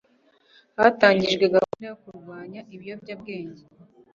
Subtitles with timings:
[0.79, 3.63] hatangijwe gahunda yo kurwanya ibiyobyabwenge